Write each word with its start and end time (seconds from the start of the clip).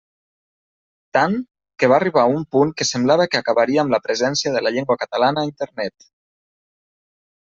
Tant, 1.17 1.33
que 1.83 1.89
va 1.91 1.95
arribar 1.97 2.23
un 2.37 2.45
punt 2.55 2.71
que 2.79 2.87
semblava 2.91 3.27
que 3.33 3.39
acabaria 3.45 3.83
amb 3.83 3.93
la 3.97 3.99
presència 4.07 4.55
de 4.55 4.63
la 4.69 4.71
llengua 4.77 4.97
catalana 5.05 5.45
a 5.45 5.51
Internet. 5.51 6.09